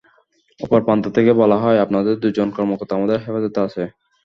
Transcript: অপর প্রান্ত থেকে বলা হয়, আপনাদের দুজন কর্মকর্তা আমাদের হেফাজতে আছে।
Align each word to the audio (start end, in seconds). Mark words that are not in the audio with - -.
অপর 0.59 0.81
প্রান্ত 0.85 1.05
থেকে 1.15 1.31
বলা 1.41 1.57
হয়, 1.63 1.81
আপনাদের 1.85 2.13
দুজন 2.23 2.47
কর্মকর্তা 2.51 2.93
আমাদের 2.95 3.17
হেফাজতে 3.23 3.59
আছে। 3.67 3.83